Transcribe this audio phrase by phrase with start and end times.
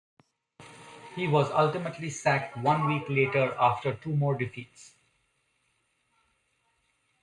[1.15, 4.93] He was ultimately sacked one week later after two more defeats.